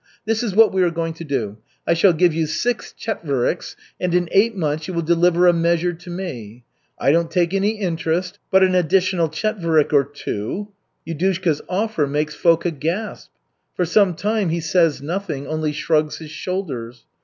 [0.25, 4.15] This is what we are going to do: I shall give you six chetveriks, and
[4.15, 6.63] in eight months you will deliver a measure to me.
[6.97, 10.69] I don't take any interest, but an additional chetverik or two"
[11.07, 13.29] Yudushka's offer makes Foka gasp.
[13.75, 17.05] For some time he says nothing, only shrugs his shoulders.